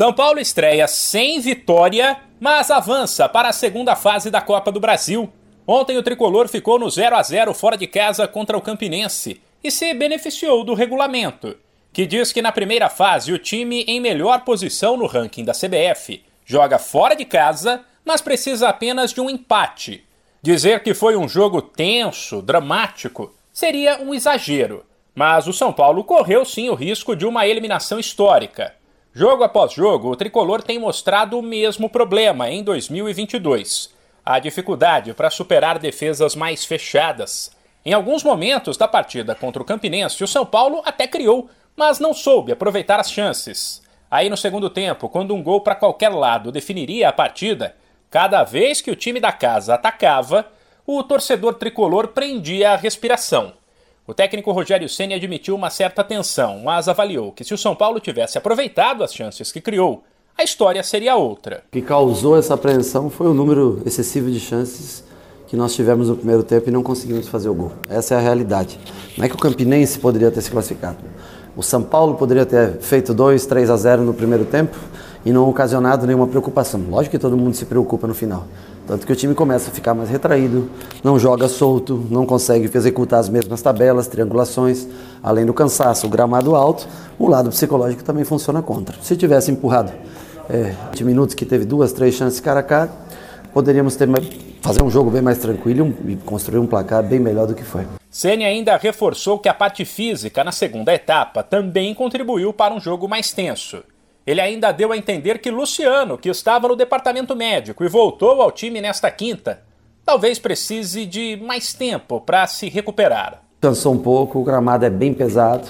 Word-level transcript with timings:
São 0.00 0.14
Paulo 0.14 0.40
estreia 0.40 0.88
sem 0.88 1.40
vitória, 1.40 2.16
mas 2.40 2.70
avança 2.70 3.28
para 3.28 3.50
a 3.50 3.52
segunda 3.52 3.94
fase 3.94 4.30
da 4.30 4.40
Copa 4.40 4.72
do 4.72 4.80
Brasil. 4.80 5.30
Ontem 5.66 5.98
o 5.98 6.02
tricolor 6.02 6.48
ficou 6.48 6.78
no 6.78 6.88
0 6.88 7.16
a 7.16 7.22
0 7.22 7.52
fora 7.52 7.76
de 7.76 7.86
casa 7.86 8.26
contra 8.26 8.56
o 8.56 8.62
Campinense 8.62 9.42
e 9.62 9.70
se 9.70 9.92
beneficiou 9.92 10.64
do 10.64 10.72
regulamento, 10.72 11.54
que 11.92 12.06
diz 12.06 12.32
que 12.32 12.40
na 12.40 12.50
primeira 12.50 12.88
fase 12.88 13.30
o 13.30 13.38
time 13.38 13.84
em 13.86 14.00
melhor 14.00 14.40
posição 14.40 14.96
no 14.96 15.04
ranking 15.04 15.44
da 15.44 15.52
CBF 15.52 16.24
joga 16.46 16.78
fora 16.78 17.14
de 17.14 17.26
casa, 17.26 17.84
mas 18.02 18.22
precisa 18.22 18.70
apenas 18.70 19.12
de 19.12 19.20
um 19.20 19.28
empate. 19.28 20.02
Dizer 20.40 20.82
que 20.82 20.94
foi 20.94 21.14
um 21.14 21.28
jogo 21.28 21.60
tenso, 21.60 22.40
dramático, 22.40 23.34
seria 23.52 24.00
um 24.00 24.14
exagero, 24.14 24.82
mas 25.14 25.46
o 25.46 25.52
São 25.52 25.74
Paulo 25.74 26.02
correu 26.04 26.42
sim 26.46 26.70
o 26.70 26.74
risco 26.74 27.14
de 27.14 27.26
uma 27.26 27.46
eliminação 27.46 28.00
histórica. 28.00 28.79
Jogo 29.12 29.42
após 29.42 29.72
jogo, 29.72 30.08
o 30.12 30.14
tricolor 30.14 30.62
tem 30.62 30.78
mostrado 30.78 31.36
o 31.36 31.42
mesmo 31.42 31.90
problema 31.90 32.48
em 32.48 32.62
2022: 32.62 33.92
a 34.24 34.38
dificuldade 34.38 35.12
para 35.14 35.28
superar 35.30 35.80
defesas 35.80 36.36
mais 36.36 36.64
fechadas. 36.64 37.50
Em 37.84 37.92
alguns 37.92 38.22
momentos 38.22 38.76
da 38.76 38.86
partida 38.86 39.34
contra 39.34 39.60
o 39.60 39.64
Campinense, 39.64 40.22
o 40.22 40.28
São 40.28 40.46
Paulo 40.46 40.80
até 40.84 41.08
criou, 41.08 41.50
mas 41.74 41.98
não 41.98 42.14
soube 42.14 42.52
aproveitar 42.52 43.00
as 43.00 43.10
chances. 43.10 43.82
Aí 44.08 44.30
no 44.30 44.36
segundo 44.36 44.70
tempo, 44.70 45.08
quando 45.08 45.34
um 45.34 45.42
gol 45.42 45.60
para 45.62 45.74
qualquer 45.74 46.10
lado 46.10 46.52
definiria 46.52 47.08
a 47.08 47.12
partida, 47.12 47.74
cada 48.08 48.44
vez 48.44 48.80
que 48.80 48.92
o 48.92 48.96
time 48.96 49.18
da 49.18 49.32
casa 49.32 49.74
atacava, 49.74 50.46
o 50.86 51.02
torcedor 51.02 51.54
tricolor 51.54 52.08
prendia 52.08 52.72
a 52.72 52.76
respiração. 52.76 53.54
O 54.06 54.14
técnico 54.14 54.50
Rogério 54.50 54.88
Ceni 54.88 55.14
admitiu 55.14 55.54
uma 55.54 55.70
certa 55.70 56.02
tensão, 56.02 56.62
mas 56.64 56.88
avaliou 56.88 57.32
que 57.32 57.44
se 57.44 57.52
o 57.54 57.58
São 57.58 57.76
Paulo 57.76 58.00
tivesse 58.00 58.38
aproveitado 58.38 59.04
as 59.04 59.14
chances 59.14 59.52
que 59.52 59.60
criou, 59.60 60.02
a 60.36 60.42
história 60.42 60.82
seria 60.82 61.16
outra. 61.16 61.62
O 61.68 61.72
que 61.72 61.82
causou 61.82 62.36
essa 62.36 62.54
apreensão 62.54 63.10
foi 63.10 63.26
o 63.26 63.34
número 63.34 63.82
excessivo 63.84 64.30
de 64.30 64.40
chances 64.40 65.04
que 65.46 65.56
nós 65.56 65.74
tivemos 65.74 66.08
no 66.08 66.16
primeiro 66.16 66.42
tempo 66.42 66.68
e 66.68 66.72
não 66.72 66.82
conseguimos 66.82 67.28
fazer 67.28 67.50
o 67.50 67.54
gol. 67.54 67.72
Essa 67.88 68.14
é 68.14 68.16
a 68.16 68.20
realidade. 68.20 68.80
Não 69.18 69.24
é 69.24 69.28
que 69.28 69.34
o 69.34 69.38
Campinense 69.38 69.98
poderia 69.98 70.30
ter 70.30 70.40
se 70.40 70.50
classificado. 70.50 70.98
O 71.56 71.62
São 71.62 71.82
Paulo 71.82 72.14
poderia 72.14 72.46
ter 72.46 72.78
feito 72.80 73.12
2, 73.12 73.44
3 73.46 73.68
a 73.68 73.76
0 73.76 74.02
no 74.02 74.14
primeiro 74.14 74.44
tempo 74.44 74.78
e 75.24 75.32
não 75.32 75.48
ocasionado 75.48 76.06
nenhuma 76.06 76.26
preocupação. 76.26 76.82
Lógico 76.88 77.12
que 77.12 77.18
todo 77.18 77.36
mundo 77.36 77.54
se 77.54 77.64
preocupa 77.64 78.06
no 78.06 78.14
final. 78.14 78.46
Tanto 78.86 79.06
que 79.06 79.12
o 79.12 79.16
time 79.16 79.34
começa 79.34 79.70
a 79.70 79.72
ficar 79.72 79.94
mais 79.94 80.08
retraído, 80.08 80.68
não 81.04 81.18
joga 81.18 81.48
solto, 81.48 82.04
não 82.10 82.26
consegue 82.26 82.68
executar 82.74 83.20
as 83.20 83.28
mesmas 83.28 83.62
tabelas, 83.62 84.08
triangulações, 84.08 84.86
além 85.22 85.46
do 85.46 85.54
cansaço, 85.54 86.06
o 86.06 86.10
gramado 86.10 86.56
alto, 86.56 86.88
o 87.18 87.28
lado 87.28 87.50
psicológico 87.50 88.02
também 88.02 88.24
funciona 88.24 88.62
contra. 88.62 88.96
Se 89.02 89.16
tivesse 89.16 89.50
empurrado 89.50 89.92
é, 90.48 90.74
20 90.90 91.04
minutos 91.04 91.34
que 91.34 91.44
teve 91.44 91.64
duas, 91.64 91.92
três 91.92 92.14
chances 92.14 92.40
cara 92.40 92.60
a 92.60 92.62
cara, 92.64 92.90
poderíamos 93.52 93.94
ter 93.94 94.08
fazer 94.60 94.82
um 94.82 94.90
jogo 94.90 95.10
bem 95.10 95.22
mais 95.22 95.38
tranquilo 95.38 95.96
e 96.06 96.16
construir 96.16 96.58
um 96.58 96.66
placar 96.66 97.02
bem 97.02 97.18
melhor 97.18 97.46
do 97.46 97.54
que 97.54 97.62
foi. 97.62 97.86
Ceni 98.10 98.44
ainda 98.44 98.76
reforçou 98.76 99.38
que 99.38 99.48
a 99.48 99.54
parte 99.54 99.84
física 99.84 100.42
na 100.42 100.52
segunda 100.52 100.92
etapa 100.92 101.42
também 101.42 101.94
contribuiu 101.94 102.52
para 102.52 102.74
um 102.74 102.80
jogo 102.80 103.08
mais 103.08 103.32
tenso. 103.32 103.82
Ele 104.30 104.40
ainda 104.40 104.70
deu 104.70 104.92
a 104.92 104.96
entender 104.96 105.40
que 105.40 105.50
Luciano, 105.50 106.16
que 106.16 106.28
estava 106.28 106.68
no 106.68 106.76
departamento 106.76 107.34
médico 107.34 107.82
e 107.82 107.88
voltou 107.88 108.40
ao 108.40 108.52
time 108.52 108.80
nesta 108.80 109.10
quinta, 109.10 109.60
talvez 110.06 110.38
precise 110.38 111.04
de 111.04 111.36
mais 111.42 111.72
tempo 111.72 112.20
para 112.20 112.46
se 112.46 112.68
recuperar. 112.68 113.42
Cansou 113.60 113.92
um 113.92 113.98
pouco, 113.98 114.38
o 114.38 114.44
gramado 114.44 114.84
é 114.84 114.90
bem 114.90 115.12
pesado. 115.12 115.66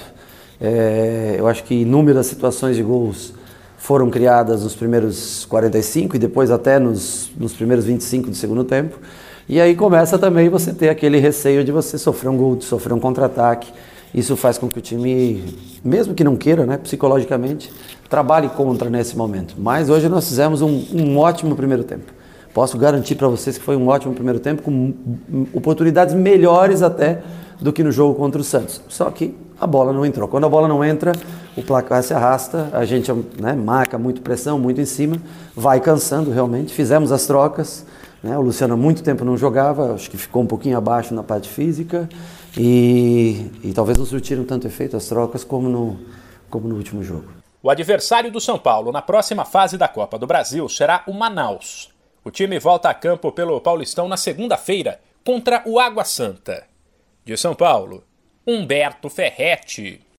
É, 0.61 1.36
eu 1.38 1.48
acho 1.48 1.64
que 1.64 1.75
inúmeras 1.75 2.27
situações 2.27 2.77
de 2.77 2.83
gols 2.83 3.33
foram 3.78 4.11
criadas 4.11 4.62
nos 4.62 4.77
primeiros 4.77 5.47
45 5.47 6.16
e 6.16 6.19
depois 6.19 6.50
até 6.50 6.78
nos, 6.78 7.31
nos 7.38 7.55
primeiros 7.55 7.86
25 7.86 8.28
do 8.28 8.36
segundo 8.36 8.62
tempo. 8.62 8.98
E 9.48 9.58
aí 9.58 9.75
começa 9.75 10.19
também 10.19 10.50
você 10.50 10.75
ter 10.75 10.91
aquele 10.91 11.19
receio 11.19 11.64
de 11.64 11.72
você 11.72 11.97
sofrer 11.97 12.28
um 12.28 12.37
gol, 12.37 12.56
de 12.56 12.66
sofrer 12.66 12.93
um 12.93 13.00
contra-ataque. 13.00 13.72
Isso 14.15 14.37
faz 14.37 14.59
com 14.59 14.69
que 14.69 14.78
o 14.78 14.82
time, 14.82 15.44
mesmo 15.84 16.15
que 16.15 16.25
não 16.25 16.37
queira, 16.37 16.66
né, 16.66 16.76
psicologicamente, 16.76 17.72
trabalhe 18.09 18.48
contra 18.48 18.91
nesse 18.91 19.16
momento. 19.16 19.54
Mas 19.56 19.88
hoje 19.88 20.09
nós 20.09 20.28
fizemos 20.28 20.62
um, 20.62 20.84
um 20.93 21.19
ótimo 21.19 21.54
primeiro 21.54 21.84
tempo. 21.84 22.12
Posso 22.53 22.76
garantir 22.76 23.15
para 23.15 23.28
vocês 23.28 23.56
que 23.56 23.65
foi 23.65 23.76
um 23.76 23.87
ótimo 23.87 24.12
primeiro 24.12 24.41
tempo, 24.41 24.62
com 24.62 24.93
oportunidades 25.54 26.15
melhores 26.15 26.82
até 26.82 27.22
do 27.60 27.72
que 27.72 27.84
no 27.84 27.93
jogo 27.93 28.15
contra 28.15 28.41
o 28.41 28.44
Santos. 28.44 28.81
Só 28.88 29.09
que 29.10 29.37
a 29.60 29.66
bola 29.66 29.93
não 29.93 30.04
entrou. 30.04 30.26
Quando 30.26 30.47
a 30.47 30.49
bola 30.49 30.66
não 30.66 30.84
entra, 30.84 31.12
o 31.56 31.62
placar 31.62 32.03
se 32.03 32.12
arrasta, 32.12 32.69
a 32.72 32.84
gente 32.84 33.12
né, 33.38 33.53
marca 33.53 33.99
muito 33.99 34.22
pressão, 34.22 34.59
muito 34.59 34.81
em 34.81 34.84
cima, 34.84 35.16
vai 35.54 35.78
cansando 35.78 36.31
realmente. 36.31 36.72
Fizemos 36.72 37.12
as 37.12 37.26
trocas. 37.26 37.84
Né, 38.22 38.37
o 38.37 38.41
Luciano 38.41 38.75
há 38.75 38.76
muito 38.76 39.03
tempo 39.03 39.25
não 39.25 39.37
jogava, 39.37 39.94
acho 39.94 40.10
que 40.10 40.16
ficou 40.16 40.43
um 40.43 40.47
pouquinho 40.47 40.76
abaixo 40.76 41.15
na 41.15 41.22
parte 41.22 41.49
física. 41.49 42.09
E, 42.56 43.50
e 43.62 43.72
talvez 43.72 43.97
não 43.99 44.05
surtiram 44.05 44.44
tanto 44.44 44.66
efeito 44.66 44.97
as 44.97 45.06
trocas 45.06 45.44
como 45.44 45.69
no, 45.69 46.00
como 46.49 46.69
no 46.69 46.77
último 46.77 47.03
jogo. 47.03 47.33
O 47.62 47.71
adversário 47.71 48.33
do 48.33 48.41
São 48.41 48.59
Paulo 48.59 48.91
na 48.91 49.03
próxima 49.03 49.44
fase 49.44 49.77
da 49.77 49.87
Copa 49.87 50.19
do 50.19 50.27
Brasil 50.27 50.69
será 50.69 51.03
o 51.06 51.12
Manaus. 51.12 51.91
O 52.25 52.31
time 52.31 52.59
volta 52.59 52.88
a 52.88 52.94
campo 52.94 53.31
pelo 53.33 53.61
Paulistão 53.61 54.09
na 54.09 54.16
segunda-feira 54.16 55.00
contra 55.25 55.62
o 55.66 55.78
Água 55.78 56.05
Santa. 56.05 56.66
De 57.25 57.37
São 57.37 57.55
Paulo, 57.55 58.03
Humberto 58.47 59.09
Ferretti. 59.09 60.00